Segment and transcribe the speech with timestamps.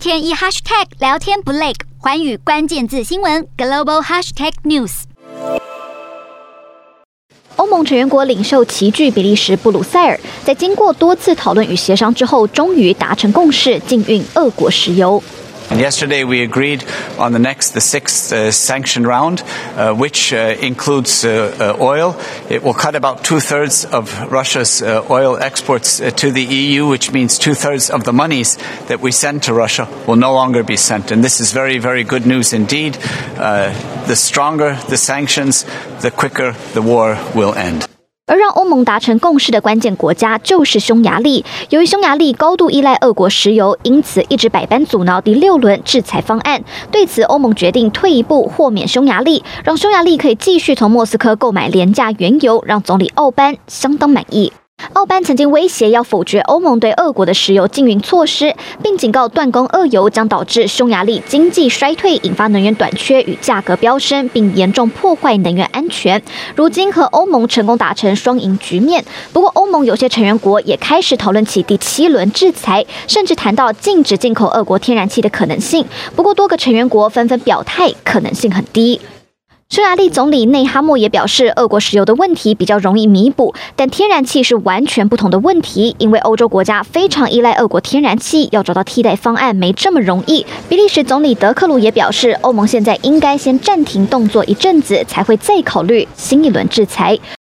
[0.00, 5.02] 天一 hashtag 聊天不累，环宇关键字新闻 global hashtag news。
[7.56, 15.22] 欧盟成员国领袖齐聚比利时布鲁塞尔，在经过多次讨论与协商之后，终于达成共识，禁运俄国石油。
[15.70, 16.84] And yesterday we agreed
[17.16, 19.42] on the next, the sixth uh, sanction round,
[19.76, 22.16] uh, which uh, includes uh, uh, oil.
[22.48, 27.12] It will cut about two thirds of Russia's uh, oil exports to the EU, which
[27.12, 28.56] means two thirds of the monies
[28.88, 31.12] that we send to Russia will no longer be sent.
[31.12, 32.94] And this is very, very good news indeed.
[32.94, 35.64] the stronger the sanctions,
[36.02, 37.89] the quicker the war will end.
[38.30, 41.44] 而让欧盟达成共识的关键国家就是匈牙利。
[41.70, 46.62] 由于匈牙利高度依赖俄国石油，因此一直百般阻挠第六轮制裁方案。
[46.92, 54.52] 对此，欧盟决定退一步豁免匈牙利，让匈牙利可以继续从莫斯科购买廉价原油，让总理奥班相当满意。
[54.94, 66.20] 奥班曾经威胁要否决欧盟对俄国的石油禁运措施，并警告断供俄油将导致匈牙利经济衰退，引发能源短缺与价格飙升，并严重破坏能源安全。
[66.56, 75.84] 如今和欧盟成功达成双赢局面，不过欧盟有些成员国也开始讨论起第七轮制裁，甚至谈到禁止进口俄国天然气的可能性。
[76.16, 79.00] 不过多个成员国纷纷表态，可能性很低。
[79.70, 90.44] 匈牙利总理内哈默也表示，俄国石油的问题比较容易弥补，但天然气是完全不同的问题，因为欧洲国家非常依赖俄国天然气，要找到替代方案没这么容易。
[90.68, 97.16] 比利时总理德克鲁也表示，欧盟现在应该先暂停动作一阵子，才会再考虑新一轮制裁。